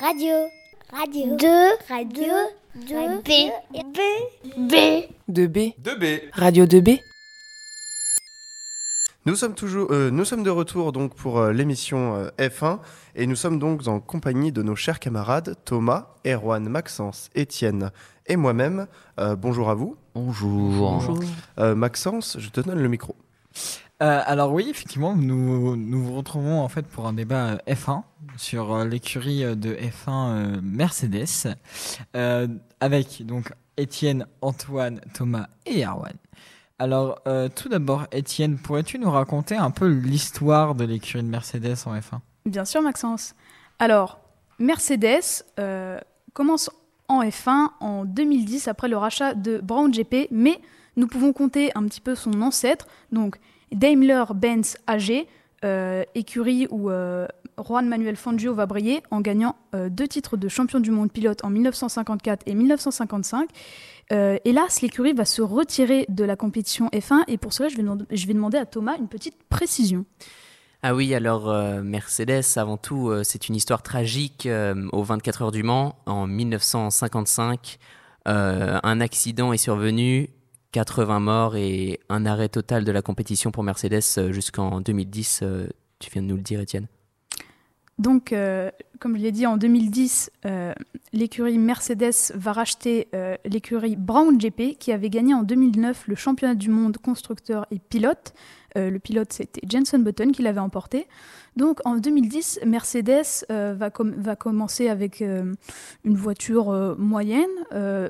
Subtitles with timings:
[0.00, 0.48] Radio.
[0.92, 1.36] Radio.
[1.36, 1.46] 2.
[1.90, 2.32] Radio.
[2.74, 3.20] 2.
[3.22, 3.28] B.
[3.70, 3.98] B.
[4.56, 4.74] B.
[5.28, 5.74] 2B.
[5.78, 6.20] 2B.
[6.32, 7.00] Radio 2B.
[9.26, 12.78] Nous sommes toujours, euh, nous sommes de retour donc pour euh, l'émission euh, F1
[13.14, 17.90] et nous sommes donc en compagnie de nos chers camarades Thomas, Erwan, Maxence, Étienne
[18.26, 18.86] et moi-même.
[19.18, 19.96] Euh, bonjour à vous.
[20.14, 21.20] Bonjour.
[21.58, 23.14] Euh, Maxence, je te donne le micro.
[24.02, 28.02] Euh, alors oui, effectivement, nous, nous vous retrouvons en fait pour un débat euh, F1
[28.38, 31.54] sur euh, l'écurie de F1 euh, Mercedes
[32.80, 36.14] avec donc Étienne, Antoine, Thomas et Arwan.
[36.78, 37.20] Alors
[37.54, 42.20] tout d'abord, Étienne, pourrais-tu nous raconter un peu l'histoire de l'écurie de Mercedes en F1
[42.46, 43.34] Bien sûr, Maxence.
[43.78, 44.18] Alors,
[44.58, 45.44] Mercedes
[46.32, 46.70] commence
[47.08, 50.58] en F1 en 2010 après le rachat de Brown GP, mais
[50.96, 52.86] nous pouvons compter un petit peu son ancêtre,
[53.72, 55.26] Daimler-Benz AG,
[55.64, 57.26] euh, écurie où euh,
[57.58, 61.44] Juan Manuel Fangio va briller en gagnant euh, deux titres de champion du monde pilote
[61.44, 63.50] en 1954 et 1955.
[64.12, 68.34] Euh, hélas, l'écurie va se retirer de la compétition F1 et pour cela, je vais,
[68.34, 70.04] demander à Thomas une petite précision.
[70.82, 71.52] Ah oui, alors
[71.82, 74.46] Mercedes, avant tout, c'est une histoire tragique.
[74.46, 77.78] euh, aux 24 heures du Mans, en 1955,
[78.28, 80.30] euh, un accident est survenu,
[80.72, 85.40] 80 morts et un arrêt total de la compétition pour Mercedes euh, jusqu'en 2010.
[85.42, 85.66] euh,
[85.98, 86.86] tu viens de nous le dire, Étienne.
[87.98, 90.72] Donc, euh, comme je l'ai dit, en 2010, euh,
[91.12, 93.08] l'écurie Mercedes va racheter
[93.44, 98.32] l'écurie Brown GP, qui avait gagné en 2009 le championnat du monde constructeur et pilote.
[98.76, 101.06] Euh, le pilote, c'était Jenson Button qui l'avait emporté.
[101.56, 105.54] Donc, en 2010, Mercedes euh, va, com- va commencer avec euh,
[106.04, 107.48] une voiture moyenne.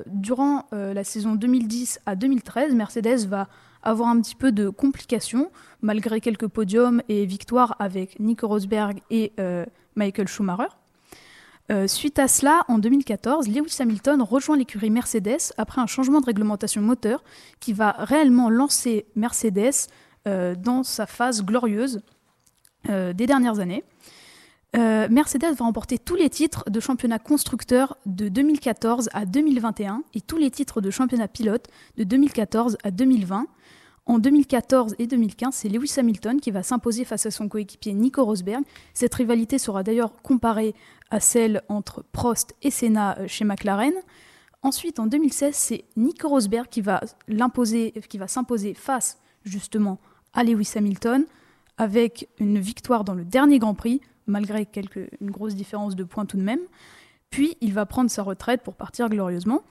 [0.05, 3.47] Durant la saison 2010 à 2013, Mercedes va
[3.83, 5.51] avoir un petit peu de complications,
[5.81, 9.33] malgré quelques podiums et victoires avec Nico Rosberg et
[9.95, 10.67] Michael Schumacher.
[11.87, 16.81] Suite à cela, en 2014, Lewis Hamilton rejoint l'écurie Mercedes après un changement de réglementation
[16.81, 17.23] moteur
[17.59, 19.87] qui va réellement lancer Mercedes
[20.25, 22.01] dans sa phase glorieuse
[22.89, 23.83] euh, des dernières années.
[24.75, 30.21] Euh, Mercedes va remporter tous les titres de championnat constructeur de 2014 à 2021 et
[30.21, 31.67] tous les titres de championnat pilote
[31.97, 33.45] de 2014 à 2020.
[34.07, 38.25] En 2014 et 2015, c'est Lewis Hamilton qui va s'imposer face à son coéquipier Nico
[38.25, 38.63] Rosberg.
[38.95, 40.73] Cette rivalité sera d'ailleurs comparée
[41.11, 43.93] à celle entre Prost et Senna euh, chez McLaren.
[44.63, 47.01] Ensuite, en 2016, c'est Nico Rosberg qui va
[48.09, 49.99] qui va s'imposer face justement
[50.33, 51.25] à Lewis Hamilton
[51.77, 54.67] avec une victoire dans le dernier Grand Prix, malgré
[55.19, 56.59] une grosse différence de points tout de même.
[57.31, 59.61] Puis il va prendre sa retraite pour partir glorieusement.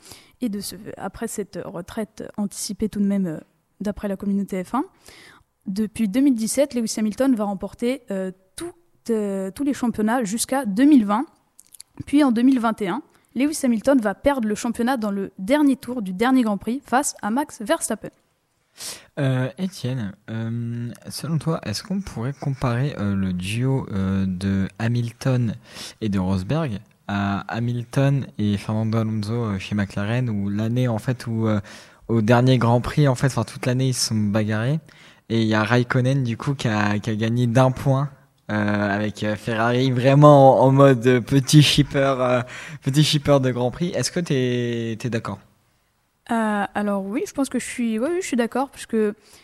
[0.41, 3.38] Et de ce, après cette retraite anticipée tout de même euh,
[3.81, 4.82] d'après la communauté F1,
[5.66, 8.32] depuis 2017, Lewis Hamilton va remporter euh,
[9.10, 11.26] euh, tous les championnats jusqu'à 2020.
[12.06, 13.03] Puis en 2021,
[13.34, 17.15] Lewis Hamilton va perdre le championnat dans le dernier tour du dernier Grand Prix face
[17.22, 18.10] à Max Verstappen.
[19.19, 25.54] Euh, Étienne, euh, selon toi, est-ce qu'on pourrait comparer euh, le duo de Hamilton
[26.00, 31.48] et de Rosberg à Hamilton et Fernando Alonso chez McLaren, où l'année en fait où
[32.08, 34.78] au dernier Grand Prix, en fait, enfin toute l'année ils se sont bagarrés,
[35.28, 38.10] et il y a Raikkonen du coup qui a, gagné d'un point.
[38.48, 42.42] avec Ferrari vraiment en, mode petit shipper,
[42.82, 43.88] petit shipper de Grand Prix.
[43.88, 45.41] Est-ce que tu es, d'accord?
[46.31, 48.97] Euh, alors oui, je pense que je suis, oui, je suis d'accord, puisque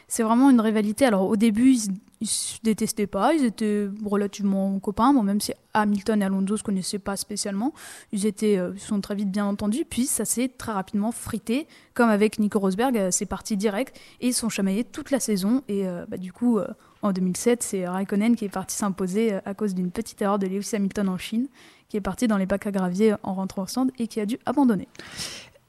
[0.06, 1.04] c'est vraiment une rivalité.
[1.04, 5.52] Alors au début, ils, ils se détestaient pas, ils étaient relativement copains, bon, même si
[5.74, 7.72] Hamilton et Alonso se connaissaient pas spécialement,
[8.12, 9.84] ils étaient, euh, ils sont très vite bien entendus.
[9.88, 14.28] Puis ça s'est très rapidement frité, comme avec Nico Rosberg, euh, c'est parti direct et
[14.28, 15.62] ils sont chamaillés toute la saison.
[15.68, 16.60] Et bah, du coup,
[17.02, 20.70] en 2007, c'est Raikkonen qui est parti s'imposer à cause d'une petite erreur de Lewis
[20.72, 21.48] Hamilton en Chine,
[21.88, 24.26] qui est parti dans les bacs à gravier en rentrant au stand et qui a
[24.26, 24.88] dû abandonner.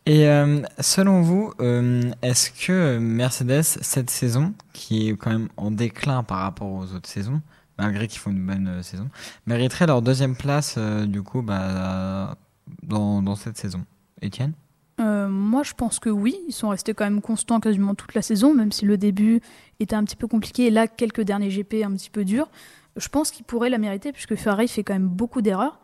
[0.08, 5.70] Et euh, selon vous, euh, est-ce que Mercedes, cette saison, qui est quand même en
[5.70, 7.42] déclin par rapport aux autres saisons,
[7.78, 9.10] malgré qu'ils font une bonne euh, saison,
[9.48, 12.38] mériterait leur deuxième place, du coup, bah,
[12.84, 13.84] dans, dans cette saison?
[14.22, 14.54] Étienne?
[14.98, 16.38] Moi, je pense que oui.
[16.48, 19.42] Ils sont restés quand même constants quasiment toute la saison, même si le début
[19.82, 20.68] était un petit peu compliqué.
[20.68, 22.50] Et là, quelques derniers GP un petit peu durs.
[22.96, 25.80] Je pense qu'ils pourraient la mériter, puisque Ferrari fait quand même beaucoup d'erreurs,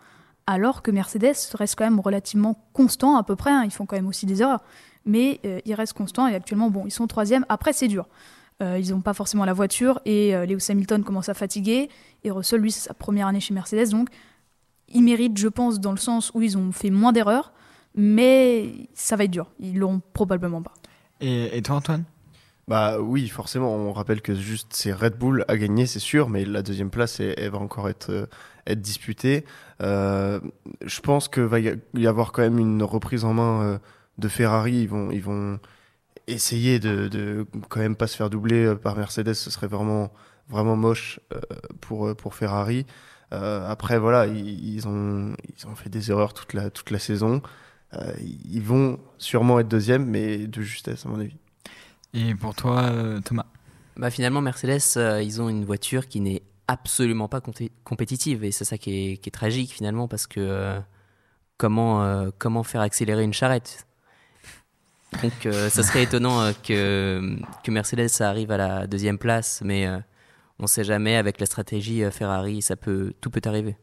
[0.47, 3.51] alors que Mercedes reste quand même relativement constant à peu près.
[3.51, 3.63] hein.
[3.65, 4.61] Ils font quand même aussi des erreurs.
[5.05, 7.45] Mais euh, ils restent constants et actuellement, bon, ils sont troisième.
[7.49, 8.07] Après, c'est dur.
[8.61, 11.89] Euh, ils n'ont pas forcément la voiture et euh, Lewis Hamilton commence à fatiguer.
[12.23, 13.89] Et Russell, lui, c'est sa première année chez Mercedes.
[13.89, 14.09] Donc,
[14.87, 17.51] ils méritent, je pense, dans le sens où ils ont fait moins d'erreurs
[17.95, 19.51] mais ça va être dur.
[19.59, 20.73] Ils l'auront probablement pas.
[21.21, 22.03] et, et toi, Antoine?
[22.69, 26.45] Bah oui, forcément, on rappelle que juste c'est Red Bull à gagner, c'est sûr, mais
[26.45, 29.43] la deuxième place, elle, va encore être, euh, disputée.
[29.81, 30.39] Euh,
[30.85, 33.77] je pense que va y avoir quand même une reprise en main euh,
[34.17, 34.87] de Ferrari.
[35.11, 35.59] Ils vont,
[36.27, 39.33] essayer de, quand même pas se faire doubler par Mercedes.
[39.33, 40.11] Ce serait vraiment,
[40.49, 41.19] moche
[41.81, 42.85] pour, Ferrari.
[43.31, 45.35] Après, voilà, ils, ont,
[45.75, 47.41] fait des erreurs toute la, saison.
[48.21, 51.35] Ils vont sûrement être deuxième, mais de justesse, à mon avis.
[52.13, 53.45] Et pour toi, euh, Thomas
[53.97, 58.43] Bah finalement, Mercedes, euh, ils ont une voiture qui n'est absolument pas compé- compétitive.
[58.43, 60.79] Et c'est ça qui est, qui est tragique finalement parce que euh,
[61.57, 63.87] comment, euh, comment faire accélérer une charrette?
[65.21, 69.87] Donc euh, ça serait étonnant que, que Mercedes arrive à la deuxième place, mais
[70.59, 73.75] on sait jamais avec la stratégie Ferrari, ça peut, tout peut arriver.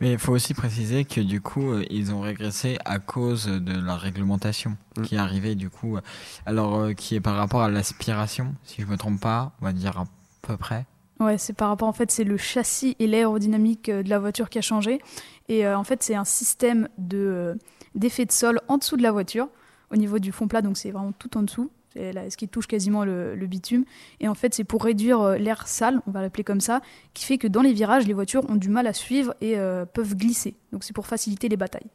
[0.00, 3.78] Mais il faut aussi préciser que du coup, euh, ils ont régressé à cause de
[3.78, 5.02] la réglementation Mm.
[5.02, 6.00] qui est arrivée du coup, euh,
[6.46, 9.72] alors euh, qui est par rapport à l'aspiration, si je me trompe pas, on va
[9.72, 10.04] dire à
[10.42, 10.86] peu près.
[11.18, 14.58] Ouais, c'est par rapport, en fait, c'est le châssis et l'aérodynamique de la voiture qui
[14.58, 15.00] a changé.
[15.48, 17.56] Et euh, en fait, c'est un système de,
[17.94, 19.48] d'effet de sol en dessous de la voiture,
[19.90, 21.70] au niveau du fond plat, donc c'est vraiment tout en dessous.
[21.96, 23.84] Là, ce qui touche quasiment le, le bitume.
[24.20, 26.80] Et en fait, c'est pour réduire euh, l'air sale, on va l'appeler comme ça,
[27.14, 29.84] qui fait que dans les virages, les voitures ont du mal à suivre et euh,
[29.86, 30.54] peuvent glisser.
[30.72, 31.90] Donc c'est pour faciliter les batailles.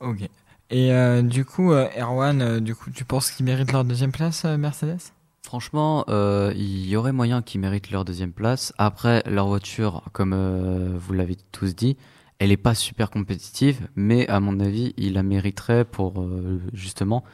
[0.00, 0.28] Ok.
[0.70, 5.12] Et euh, du coup, Erwan, du coup, tu penses qu'ils méritent leur deuxième place, Mercedes?
[5.44, 8.72] Franchement, euh, il y aurait moyen qu'ils méritent leur deuxième place.
[8.78, 11.98] Après, leur voiture, comme euh, vous l'avez tous dit,
[12.38, 17.24] elle n'est pas super compétitive, mais à mon avis, ils la mériteraient pour euh, justement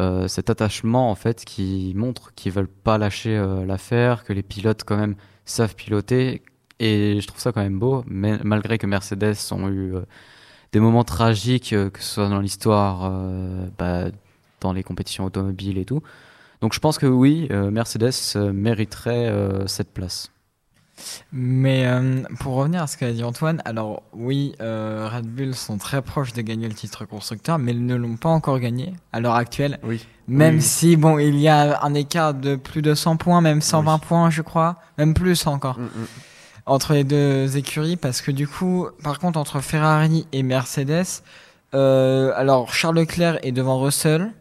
[0.00, 4.42] euh, cet attachement en fait qui montre qu'ils veulent pas lâcher euh, l'affaire, que les
[4.42, 5.14] pilotes quand même
[5.44, 6.42] savent piloter.
[6.78, 10.00] Et je trouve ça quand même beau, malgré que Mercedes ont eu euh,
[10.72, 13.10] des moments tragiques, que ce soit dans l'histoire,
[13.76, 14.06] bah,
[14.60, 16.00] dans les compétitions automobiles et tout.
[16.62, 19.34] Donc je pense que oui, Mercedes mériterait
[19.66, 20.30] cette place.
[21.32, 25.78] Mais euh, pour revenir à ce qu'a dit Antoine, alors oui, euh, Red Bull sont
[25.78, 29.20] très proches de gagner le titre constructeur, mais ils ne l'ont pas encore gagné à
[29.20, 29.78] l'heure actuelle.
[29.82, 30.04] Oui.
[30.28, 30.62] Même Oui.
[30.62, 34.00] si, bon, il y a un écart de plus de 100 points, même 120 Oui.
[34.06, 36.06] points, je crois, même plus encore, Mm, mm.
[36.66, 41.22] entre les deux écuries, parce que du coup, par contre, entre Ferrari et Mercedes,
[41.74, 44.32] euh, alors Charles Leclerc est devant Russell,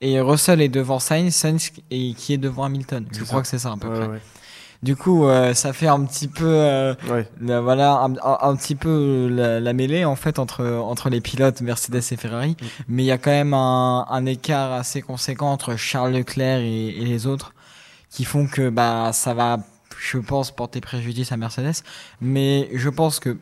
[0.00, 3.06] et Russell est devant Sainz, Sainz qui est devant Hamilton.
[3.12, 3.42] Je crois ça.
[3.42, 4.06] que c'est ça à peu Ouais, près.
[4.08, 4.20] ouais.
[4.82, 7.28] Du coup, euh, ça fait un petit peu, euh, Ouais.
[7.40, 11.20] la- voilà, un, un- un petit peu la, la mêlée en fait entre entre les
[11.20, 12.56] pilotes Mercedes et Ferrari.
[12.60, 12.68] Mhm.
[12.88, 16.88] Mais il y a quand même un, un écart assez conséquent entre Charles Leclerc et,
[16.88, 17.54] et les autres,
[18.10, 19.58] qui font que bah ça va,
[20.00, 21.82] je pense, porter préjudice à Mercedes.
[22.20, 23.38] Mais je pense que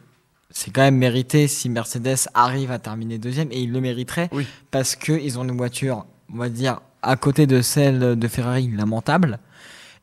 [0.50, 4.46] c'est quand même mérité si Mercedes arrive à terminer deuxième et il le mériterait Oui.
[4.70, 6.04] parce que ils ont une voiture,
[6.34, 9.38] on va dire, à côté de celle de Ferrari, lamentable.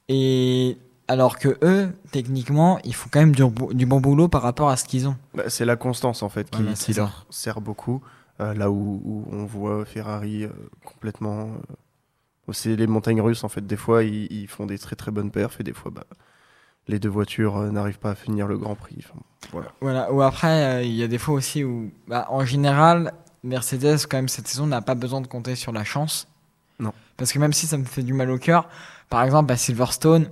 [0.09, 4.41] Et alors que eux, techniquement, ils font quand même du, bo- du bon boulot par
[4.41, 5.15] rapport à ce qu'ils ont.
[5.33, 6.63] Bah, c'est la constance en fait qui,
[6.93, 8.01] leur sert beaucoup.
[8.39, 10.49] Euh, là où, où on voit Ferrari euh,
[10.85, 11.49] complètement.
[12.49, 13.65] euh, c'est les montagnes russes en fait.
[13.65, 16.03] Des fois ils, ils font des très très bonnes perfs et des fois bah,
[16.87, 18.97] les deux voitures n'arrivent pas à finir le Grand Prix.
[18.99, 19.19] Enfin,
[19.51, 19.71] voilà.
[19.81, 20.11] Voilà.
[20.13, 23.11] Ou après, il y a des fois aussi où, bah, en général,
[23.43, 26.27] Mercedes, quand même, cette saison n'a pas besoin de compter sur la chance.
[26.79, 26.93] Non.
[27.17, 28.69] Parce que même si ça me fait du mal au cœur,
[29.09, 30.29] par exemple, à Silverstone,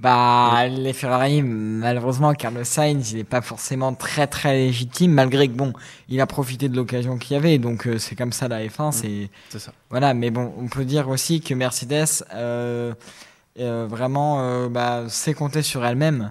[0.00, 5.54] bah, les Ferrari, malheureusement, Carlos Sainz, il n'est pas forcément très très légitime, malgré que
[5.54, 5.72] bon,
[6.08, 8.92] il a profité de l'occasion qu'il y avait, donc euh, c'est comme ça la F1,
[8.92, 9.72] c'est C'est ça.
[9.90, 12.94] Voilà, mais bon, on peut dire aussi que Mercedes, euh,
[13.58, 16.30] euh, vraiment, euh, bah, sait compter sur elle-même.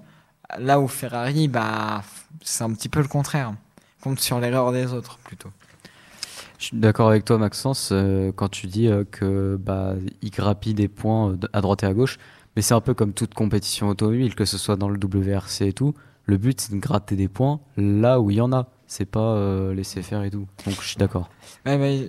[0.58, 2.04] Là où Ferrari, bah,
[2.42, 3.54] c'est un petit peu le contraire.
[4.02, 5.50] Compte sur l'erreur des autres, plutôt.
[6.58, 10.74] Je suis d'accord avec toi, Maxence, euh, quand tu dis euh, que bah il grappille
[10.74, 12.18] des points euh, à droite et à gauche.
[12.58, 15.74] Mais c'est un peu comme toute compétition automobile, que ce soit dans le WRC et
[15.74, 15.94] tout.
[16.26, 18.72] Le but, c'est de gratter des points là où il y en a.
[18.88, 20.48] C'est pas euh, laisser faire et tout.
[20.66, 21.30] Donc je suis d'accord.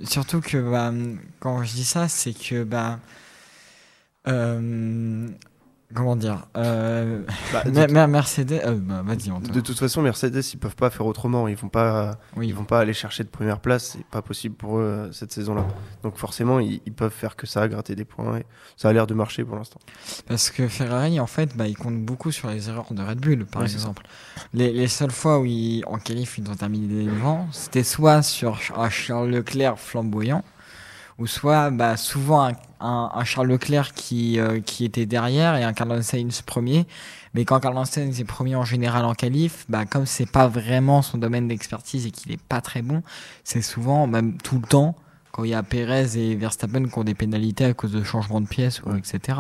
[0.04, 0.90] Surtout que bah,
[1.38, 2.98] quand je dis ça, c'est que bah,
[4.26, 5.28] euh,
[5.94, 9.52] comment dire, euh, Bah, de, Mer- Mer- Mercedes, euh, bah, vas-y, Antoine.
[9.54, 11.48] de toute façon, Mercedes ils peuvent pas faire autrement.
[11.48, 12.18] Ils vont pas.
[12.36, 12.48] oui.
[12.48, 15.32] Ils vont pas aller chercher de première place, c'est pas possible pour eux euh, cette
[15.32, 15.66] saison-là.
[16.02, 18.38] Donc forcément, ils, ils peuvent faire que ça, gratter des points.
[18.38, 19.80] Et ça a l'air de marcher pour l'instant.
[20.26, 23.46] Parce que Ferrari, en fait, bah, il compte beaucoup sur les erreurs de Red Bull,
[23.46, 24.02] par exemple.
[24.54, 28.58] Les, les seules fois où, ils, en qualif, ils ont terminé devant, c'était soit sur
[28.76, 30.44] un Charles Leclerc flamboyant,
[31.18, 35.64] ou soit bah, souvent un, un- un Charles Leclerc qui, euh, qui était derrière et
[35.64, 36.86] un Carlos Sainz premier.
[37.34, 41.02] Mais quand Carlos Sainz est premier en général en qualif, bah, comme c'est pas vraiment
[41.02, 43.02] son domaine d'expertise et qu'il est pas très bon,
[43.44, 44.94] c'est souvent, même tout le temps,
[45.32, 48.40] quand il y a Perez et Verstappen qui ont des pénalités à cause de changements
[48.40, 49.38] de pièces, ou etc.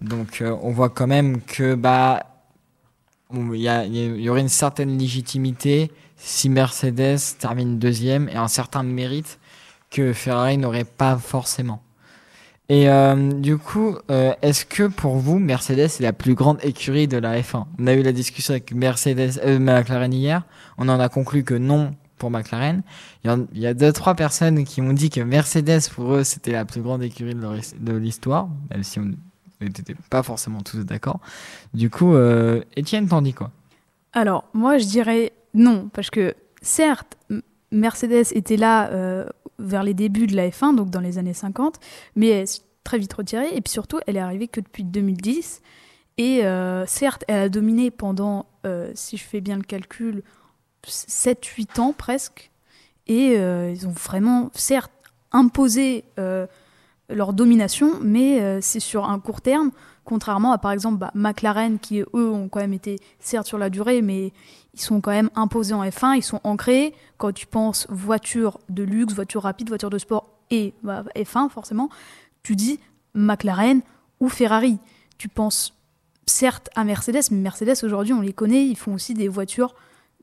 [0.00, 2.22] Donc euh, on voit quand même que bah
[3.34, 8.48] il y, a- il y aurait une certaine légitimité si Mercedes termine deuxième et un
[8.48, 9.38] certain mérite
[9.90, 11.82] que Ferrari n'aurait pas forcément.
[12.70, 17.08] Et euh, du coup, euh, est-ce que pour vous, Mercedes est la plus grande écurie
[17.08, 20.42] de la F1 On a eu la discussion avec Mercedes, euh, McLaren hier.
[20.76, 22.82] On en a conclu que non pour McLaren.
[23.24, 26.64] Il y, a deux trois personnes qui m'ont dit que Mercedes pour eux c'était la
[26.64, 29.12] plus grande écurie de, l'histoire, même si on
[29.60, 31.20] n'était pas forcément tous d'accord.
[31.74, 32.16] Du coup,
[32.74, 33.52] Étienne t'en dis quoi?
[34.12, 37.16] Alors, moi, je dirais non, parce que certes,
[37.70, 39.26] Mercedes était là euh,
[39.58, 41.78] vers les débuts de la F1, donc dans les années 50,
[42.16, 45.62] mais elle s'est très vite retirée, et puis surtout, elle est arrivée que depuis 2010.
[46.16, 50.22] Et euh, certes, elle a dominé pendant, euh, si je fais bien le calcul,
[50.84, 52.50] 7-8 ans presque.
[53.06, 54.92] Et ils ont vraiment, certes,
[55.32, 56.04] imposé
[57.08, 59.70] leur domination, mais c'est sur un court terme,
[60.08, 63.68] contrairement à par exemple bah, McLaren, qui eux ont quand même été, certes sur la
[63.68, 64.32] durée, mais
[64.72, 66.94] ils sont quand même imposés en F1, ils sont ancrés.
[67.18, 71.90] Quand tu penses voiture de luxe, voiture rapide, voiture de sport et bah, F1, forcément,
[72.42, 72.80] tu dis
[73.12, 73.82] McLaren
[74.18, 74.78] ou Ferrari.
[75.18, 75.74] Tu penses
[76.24, 79.74] certes à Mercedes, mais Mercedes aujourd'hui, on les connaît, ils font aussi des voitures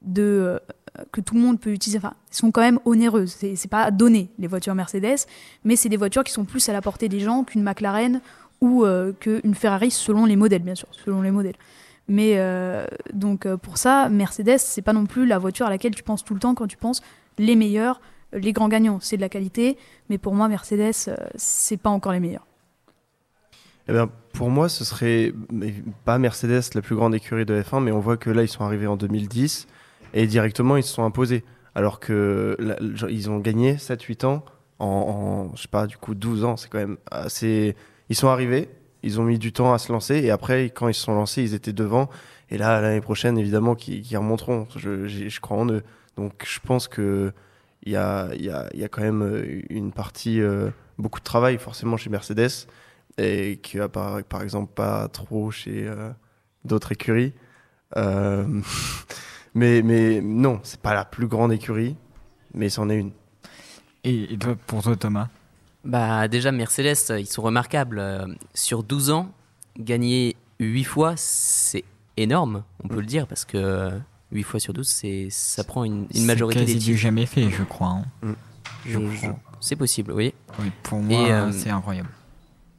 [0.01, 1.99] de, euh, que tout le monde peut utiliser.
[1.99, 3.35] Enfin, elles sont quand même onéreuses.
[3.37, 5.27] C'est c'est pas donné, les voitures Mercedes,
[5.63, 8.19] mais c'est des voitures qui sont plus à la portée des gens qu'une McLaren
[8.62, 11.55] ou euh, qu'une Ferrari, selon les modèles, bien sûr, selon les modèles.
[12.07, 15.95] Mais euh, donc euh, pour ça, Mercedes, c'est pas non plus la voiture à laquelle
[15.95, 17.01] tu penses tout le temps quand tu penses
[17.38, 18.00] les meilleurs,
[18.31, 19.00] les grands gagnants.
[19.01, 19.77] C'est de la qualité,
[20.09, 22.45] mais pour moi, Mercedes, euh, c'est pas encore les meilleurs.
[23.88, 25.33] Eh bien, pour moi, ce serait
[26.05, 28.63] pas Mercedes la plus grande écurie de F1, mais on voit que là, ils sont
[28.63, 29.67] arrivés en 2010
[30.13, 31.43] et directement, ils se sont imposés.
[31.75, 32.57] Alors que
[33.09, 34.45] ils ont gagné 7-8 ans
[34.79, 36.55] en, en, je sais pas, du coup, 12 ans.
[36.55, 37.75] C'est quand même assez.
[38.09, 38.69] Ils sont arrivés,
[39.03, 41.43] ils ont mis du temps à se lancer et après, quand ils se sont lancés,
[41.43, 42.09] ils étaient devant.
[42.50, 44.67] Et là, l'année prochaine, évidemment, qu'ils remonteront.
[44.75, 45.83] Je, crois en eux.
[46.15, 47.33] Donc, je pense que
[47.83, 51.24] il y a, y, a, y a quand même euh, une partie, euh, beaucoup de
[51.24, 52.67] travail forcément chez Mercedes
[53.19, 56.09] et qui apparaît par exemple pas trop chez euh,
[56.63, 57.33] d'autres écuries.
[59.55, 61.95] Mais, mais non, c'est pas la plus grande écurie,
[62.53, 63.12] mais c'en est une.
[64.03, 65.29] et, et toi, pour toi, Thomas?
[65.85, 67.99] Bah déjà Mercedes, euh, ils sont remarquables.
[67.99, 69.29] Euh, Sur 12 ans,
[69.79, 71.83] gagner 8 fois, c'est
[72.17, 73.91] énorme, on peut le dire, parce que euh,
[74.31, 77.01] 8 fois sur 12, c'est, ça prend une, une majorité C'est des quasi du titres.
[77.03, 77.89] jamais fait, je crois.
[78.23, 78.35] hein.
[78.85, 79.39] Je- je je- crois.
[79.59, 80.33] c'est possible, oui.
[80.59, 82.09] Oui, pour moi, euh, c'est incroyable.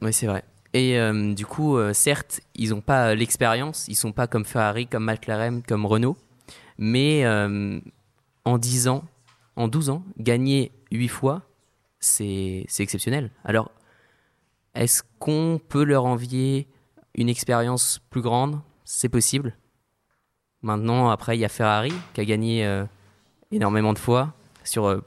[0.01, 0.43] Oui, c'est vrai.
[0.73, 4.85] Et euh, du coup, euh, certes, ils n'ont pas l'expérience, ils sont pas comme Ferrari,
[4.87, 6.17] comme McLaren, comme Renault,
[6.77, 7.79] mais euh,
[8.43, 9.03] en 10 ans,
[9.55, 11.41] en 12 ans, gagner 8 fois,
[11.99, 13.31] c'est exceptionnel.
[13.43, 13.71] Alors,
[14.75, 16.67] est-ce qu'on peut leur envier
[17.15, 18.59] une expérience plus grande?
[18.85, 19.55] C'est possible.
[20.61, 22.85] Maintenant, après, il y a Ferrari qui a gagné euh,
[23.51, 25.03] énormément de fois sur euh,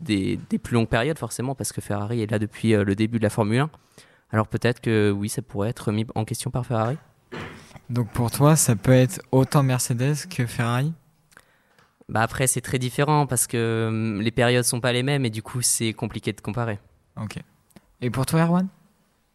[0.00, 3.18] des, des plus longues périodes, forcément, parce que Ferrari est là depuis euh, le début
[3.18, 3.70] de la Formule 1.
[4.30, 6.96] Alors peut-être que oui, ça pourrait être mis en question par Ferrari?
[7.88, 10.92] Donc pour toi, ça peut être autant Mercedes que Ferrari?
[12.10, 15.30] Bah après, c'est très différent parce que hum, les périodes sont pas les mêmes et
[15.30, 16.78] du coup, c'est compliqué de comparer.
[17.20, 17.38] Ok.
[18.00, 18.68] Et pour toi, Erwan?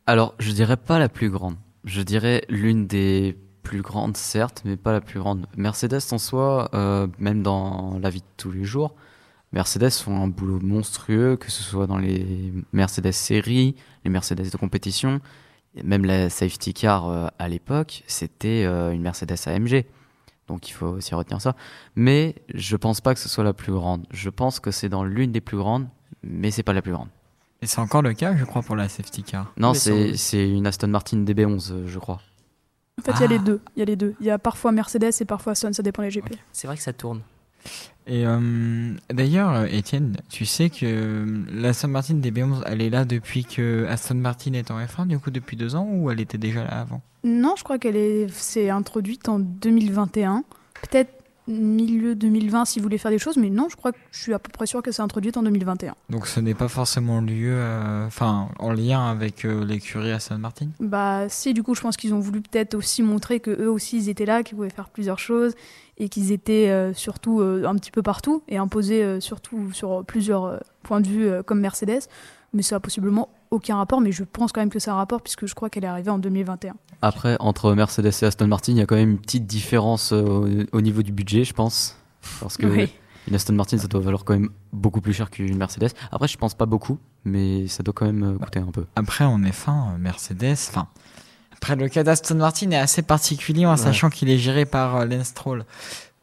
[0.06, 1.56] Alors, je dirais pas la plus grande.
[1.86, 5.48] Je dirais l'une des plus grandes, certes, mais pas la plus grande.
[5.56, 8.94] Mercedes en soi, euh, même dans la vie de tous les jours,
[9.54, 14.58] Mercedes font un boulot monstrueux, que ce soit dans les Mercedes séries, les Mercedes de
[14.58, 15.22] compétition,
[15.84, 19.86] même la safety car euh, à l'époque, c'était euh, une Mercedes AMG.
[20.48, 21.56] Donc il faut aussi retenir ça.
[21.96, 24.06] Mais je pense pas que ce soit la plus grande.
[24.12, 25.88] Je pense que c'est dans l'une des plus grandes,
[26.24, 27.08] mais c'est pas la plus grande.
[27.62, 29.52] Et c'est encore le cas, je crois, pour la safety car.
[29.58, 32.22] Non, c'est une Aston Martin DB11, euh, je crois.
[33.00, 33.28] En fait, il y a Ah.
[33.28, 33.62] les deux.
[33.76, 34.14] Il y a les deux.
[34.20, 36.36] Il y a parfois Mercedes et parfois Sun, ça dépend des GP.
[36.52, 37.22] C'est vrai que ça tourne.
[38.08, 43.04] Et euh, d'ailleurs, euh, Étienne, tu sais que euh, l'Aston Martin DB11, elle est là
[43.04, 46.38] depuis que Aston Martin est en F1, du coup depuis deux ans, ou elle était
[46.38, 47.02] déjà là avant?
[47.24, 50.44] Non, je crois qu'elle est, s'est introduite en 2021.
[50.84, 51.10] Peut-être
[51.48, 54.34] milieu 2020 si vous voulez faire des choses, mais non, je crois que je suis
[54.34, 55.96] à peu près sûr que c'est introduite en 2021.
[56.10, 60.68] Donc ce n'est pas forcément lieu, euh, enfin en lien avec euh, l'écurie Aston Martin?
[60.80, 63.98] Bah si, du coup, je pense qu'ils ont voulu peut-être aussi montrer que eux aussi
[63.98, 65.56] ils étaient là, qu'ils pouvaient faire plusieurs choses
[65.98, 70.04] et qu'ils étaient euh, surtout euh, un petit peu partout et imposés euh, surtout sur
[70.06, 72.02] plusieurs euh, points de vue euh, comme Mercedes.
[72.54, 74.98] Mais ça a possiblement aucun rapport, mais je pense quand même que ça a un
[74.98, 76.74] rapport puisque je crois qu'elle est arrivée en 2021.
[77.02, 80.66] Après, entre Mercedes et Aston Martin, il y a quand même une petite différence euh,
[80.72, 81.98] au, au niveau du budget, je pense.
[82.40, 82.92] Parce que Oui.
[83.28, 85.90] une Aston Martin, ça doit valoir quand même beaucoup plus cher qu'une Mercedes.
[86.12, 88.86] Après, je pense pas beaucoup, mais ça doit quand même coûter un peu.
[88.96, 90.88] Après, en F1, euh, Mercedes, enfin,
[91.66, 95.06] Après, le cas d'Aston Martin est assez particulier en sachant qu'il est géré par euh,
[95.06, 95.66] Lance Stroll.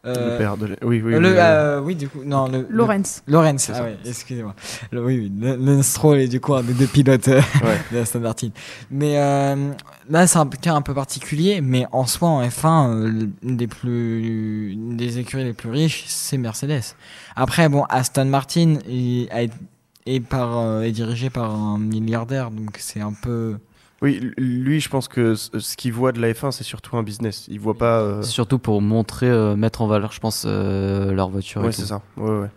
[0.06, 0.76] Euh, Le père de.
[0.82, 1.14] Oui, oui.
[1.14, 1.34] euh, oui, le- oui.
[1.38, 3.22] euh, oui, du coup, non, le, le- Lorenz.
[3.26, 4.54] Lorenz, C'est ah ouais, excusez-moi.
[4.92, 7.80] Le- Oui, oui, le- Lance Stroll est du coup un des deux pilotes euh, Ouais.
[7.92, 8.50] de Aston Martin.
[8.92, 9.72] Mais euh,
[10.08, 13.66] là, c'est un cas un peu particulier, mais en soi, en F1, euh, une des
[13.66, 16.82] plus, des écuries les plus riches, c'est Mercedes.
[17.34, 19.50] Après, bon, Aston Martin est, a-
[20.06, 23.56] est par, euh, est dirigé par un milliardaire, donc c'est un peu.
[24.02, 27.46] Oui, lui, je pense que ce qu'il voit de la F1, c'est surtout un business.
[27.48, 28.00] Il voit pas.
[28.00, 31.62] euh, Surtout pour montrer, euh, mettre en valeur, je pense, euh, leur voiture.
[31.62, 31.70] tout.
[31.72, 32.02] c'est ça.
[32.16, 32.50] Ouais, ouais.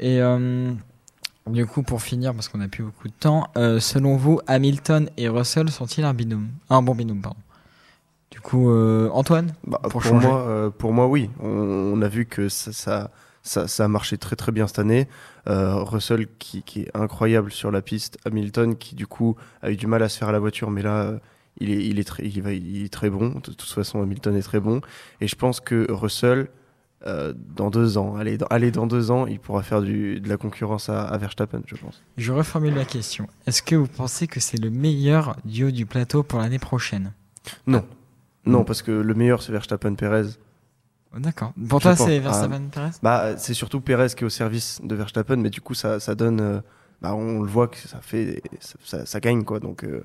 [0.00, 0.72] Et euh,
[1.46, 5.08] du coup, pour finir, parce qu'on n'a plus beaucoup de temps, euh, selon vous, Hamilton
[5.16, 6.48] et Russell sont-ils un binôme?
[6.68, 7.38] Un bon binôme, pardon.
[8.32, 10.26] Du coup, euh, Antoine Bah, Pour pour, changer.
[10.26, 11.30] moi, euh, pour moi, oui.
[11.40, 13.10] On, on a vu que ça, ça,
[13.42, 15.08] ça, ça a marché très très bien cette année.
[15.48, 18.18] Euh, Russell qui, qui est incroyable sur la piste.
[18.24, 20.82] Hamilton qui du coup a eu du mal à se faire à la voiture, mais
[20.82, 21.18] là
[21.58, 23.28] il est, il est, très, il va, il est très bon.
[23.30, 24.80] De toute façon, Hamilton est très bon.
[25.20, 26.48] Et je pense que Russell,
[27.06, 30.28] euh, dans deux ans, allez dans, allez, dans deux ans, il pourra faire du, de
[30.28, 32.02] la concurrence à, à Verstappen, je pense.
[32.16, 33.26] Je reformule la question.
[33.46, 37.12] Est-ce que vous pensez que c'est le meilleur duo du plateau pour l'année prochaine?
[37.66, 37.84] Non.
[38.46, 40.38] Non, parce que le meilleur c'est Verstappen-Perez.
[41.18, 41.52] D'accord.
[41.68, 42.18] Pour toi, c'est.
[42.18, 42.90] Verstappen Perez?
[43.02, 46.14] Bah, c'est surtout Perez qui est au service de Verstappen, mais du coup, ça, ça
[46.14, 46.40] donne.
[46.40, 46.60] euh,
[47.02, 48.42] bah, on le voit que ça fait.
[48.60, 49.58] Ça, ça- ça gagne, quoi.
[49.60, 50.02] Donc, euh,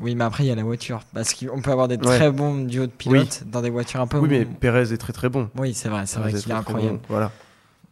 [0.00, 1.00] Oui, mais après, il y a la voiture.
[1.14, 2.02] Parce qu'on peut avoir des Ouais.
[2.16, 4.18] très bons duos de pilotes dans des voitures un peu.
[4.18, 5.48] oui, mais Perez est très très bon.
[5.56, 6.96] Oui, c'est vrai, c'est vrai qu'il est incroyable.
[6.98, 7.30] bon, Voilà.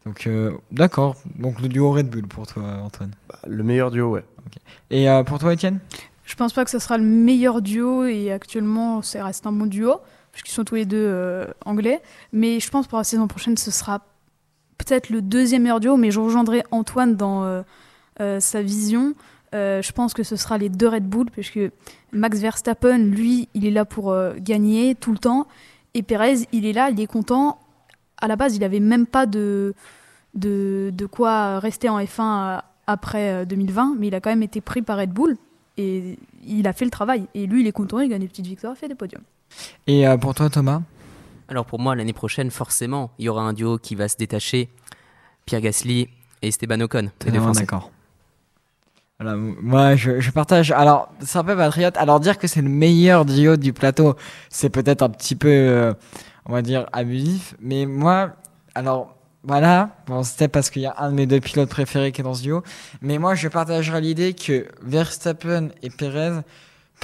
[0.07, 1.15] Donc, euh, d'accord.
[1.39, 3.11] Donc, le duo Red Bull pour toi, Antoine.
[3.29, 4.25] Bah, le meilleur duo, ouais.
[4.91, 5.79] Et euh, pour toi, Étienne?
[6.25, 9.67] Je pense pas que ce sera le meilleur duo et actuellement ça reste un bon
[9.67, 9.97] duo
[10.33, 12.01] puisqu'ils sont tous les deux euh, anglais.
[12.33, 14.01] Mais je pense pour la saison prochaine ce sera
[14.79, 17.63] peut-être le deuxième meilleur duo, mais je rejoindrai Antoine dans euh,
[18.21, 19.15] euh, sa vision.
[19.53, 21.59] Je pense que ce sera les deux Red Bull puisque
[22.13, 25.49] Max Verstappen, lui, il est là pour gagner tout le temps
[25.95, 27.59] et Perez, il est là, il est content.
[28.19, 29.75] À la base, il avait même pas de
[30.35, 34.43] de, de quoi rester en F1 euh, après euh, 2020, mais il a quand même
[34.43, 35.37] été pris par Red Bull
[35.77, 37.27] et il a fait le travail.
[37.35, 39.23] Et lui, il est content, il gagne des petites victoires, il fait des podiums.
[39.87, 40.83] Et euh, pour toi, Thomas?
[41.49, 44.69] Alors pour moi, l'année prochaine, forcément, il y aura un duo qui va se détacher.
[45.47, 46.09] Pierre Gasly
[46.43, 47.11] et Esteban Ocon,
[47.55, 47.91] d'accord.
[49.19, 50.71] Voilà, moi, je, je partage.
[50.71, 51.95] Alors, c'est un peu patriote.
[51.99, 54.17] Alors, dire que c'est le meilleur duo du plateau,
[54.49, 55.93] c'est peut-être un petit peu, euh,
[56.47, 57.55] on va dire, abusif.
[57.61, 58.31] Mais moi,
[58.75, 59.91] alors, voilà.
[60.07, 62.33] Bon, c'était parce qu'il y a un de mes deux pilotes préférés qui est dans
[62.33, 62.63] ce duo.
[63.03, 66.41] Mais moi, je partagerai l'idée que Verstappen et Perez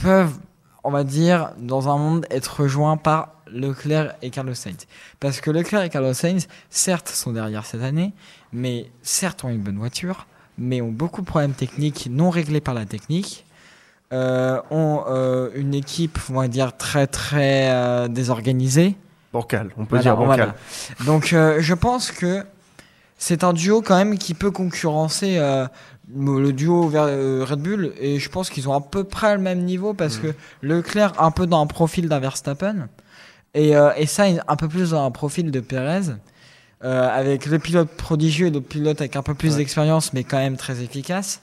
[0.01, 0.39] peuvent,
[0.87, 4.87] on va dire, dans un monde, être rejoints par Leclerc et Carlos Sainz.
[5.21, 8.13] Parce que Leclerc et Carlos Sainz, certes, sont derrière cette année,
[8.53, 10.27] mais certes ont une bonne voiture,
[10.59, 13.45] mais ont beaucoup de problèmes techniques non réglés par la technique,
[14.13, 18.95] euh, ont euh, une équipe, on va dire, très très euh, désorganisée.
[19.33, 20.55] Bancal, on peut Voilà, dire bancal.
[20.99, 21.05] voilà.
[21.05, 22.45] Donc je pense que
[23.19, 25.39] c'est un duo quand même qui peut concurrencer
[26.15, 29.43] le duo vers euh, Red Bull et je pense qu'ils ont à peu près le
[29.43, 32.89] même niveau parce que Leclerc un peu dans un profil d'un Verstappen
[33.55, 36.13] et, euh, et Sainz un peu plus dans un profil de Perez
[36.85, 39.57] euh, avec le pilote prodigieux et le pilote avec un peu plus Ouais.
[39.59, 41.41] d'expérience mais quand même très efficace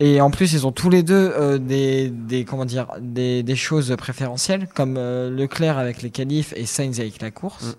[0.00, 3.56] et en plus ils ont tous les deux euh, des, des comment dire des, des
[3.56, 7.76] choses préférentielles comme euh, Leclerc avec les qualifs et Sainz avec la course.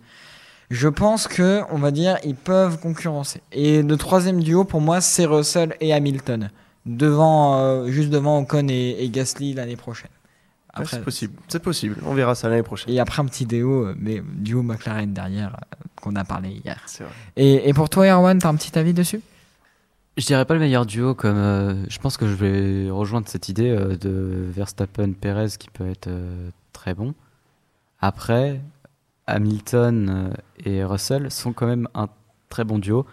[0.69, 5.01] Je pense que on va dire ils peuvent concurrencer et le troisième duo pour moi
[5.01, 6.49] c'est Russell et Hamilton
[6.85, 10.09] devant euh, juste devant Ocon et, et Gasly l'année prochaine
[10.85, 11.95] c'est possible, c'est possible.
[12.05, 12.93] On verra ça l'année prochaine.
[12.93, 16.79] et après un petit duo euh, mais duo McLaren derrière euh, qu'on a parlé hier
[16.85, 17.13] C'est vrai.
[17.35, 19.21] et, et pour toi Erwan t'as un petit avis dessus?
[20.17, 23.49] Je dirais pas le meilleur duo comme euh, je pense que je vais rejoindre cette
[23.49, 27.13] idée euh, de Verstappen Perez qui peut être euh, très bon.
[27.99, 28.59] Après
[29.27, 30.31] Hamilton
[30.65, 32.07] euh, et Russell sont quand même un
[32.49, 33.05] très bon duo,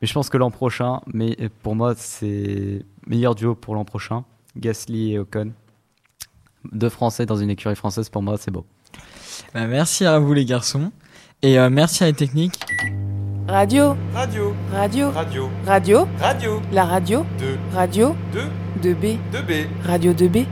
[0.00, 3.84] mais je pense que l'an prochain, mais euh, pour moi c'est meilleur duo pour l'an
[3.84, 4.24] prochain,
[4.56, 5.52] Gasly et Ocon.
[6.72, 8.66] Deux Français dans une écurie française pour moi c'est beau.
[9.54, 10.92] Bah, merci à vous les garçons.
[11.42, 12.60] Et euh, merci à les techniques
[13.48, 19.66] Radio, Radio, radio, radio, radio, radio, la radio, 2, radio, 2, 2B, 2B.
[19.84, 20.46] radio 2B.